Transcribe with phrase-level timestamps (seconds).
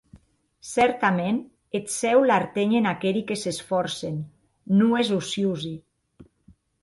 [0.67, 1.35] Cèrtament
[1.79, 4.17] eth Cèu l’artenhen aqueri que s’esfòrcen,
[4.79, 5.75] non es ociosi.